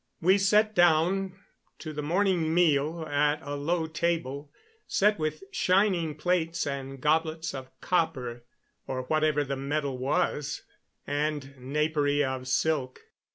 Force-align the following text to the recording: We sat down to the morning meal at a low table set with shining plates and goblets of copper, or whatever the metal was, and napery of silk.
We 0.19 0.39
sat 0.39 0.73
down 0.73 1.35
to 1.77 1.93
the 1.93 2.01
morning 2.01 2.51
meal 2.55 3.05
at 3.07 3.39
a 3.43 3.53
low 3.53 3.85
table 3.85 4.51
set 4.87 5.19
with 5.19 5.43
shining 5.51 6.15
plates 6.15 6.65
and 6.65 6.99
goblets 6.99 7.53
of 7.53 7.69
copper, 7.81 8.43
or 8.87 9.03
whatever 9.03 9.43
the 9.43 9.57
metal 9.57 9.99
was, 9.99 10.63
and 11.05 11.55
napery 11.55 12.23
of 12.23 12.47
silk. 12.47 13.01